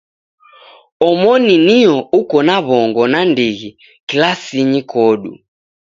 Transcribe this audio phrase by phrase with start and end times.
[1.09, 3.69] Omoni nio uko na w'ongo nandighi
[4.07, 5.31] kilasinyi kodu.